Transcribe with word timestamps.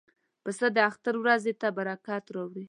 پسه 0.43 0.67
د 0.75 0.77
اختر 0.89 1.15
ورځې 1.23 1.53
ته 1.61 1.67
برکت 1.77 2.23
راوړي. 2.35 2.59